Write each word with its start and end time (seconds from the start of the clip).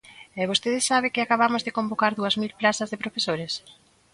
¿E 0.41 0.43
vostede 0.51 0.79
sabe 0.89 1.11
que 1.13 1.21
acabamos 1.23 1.61
de 1.63 1.75
convocar 1.77 2.11
dúas 2.13 2.35
mil 2.41 2.51
prazas 2.61 2.89
de 2.89 3.01
profesores? 3.03 3.53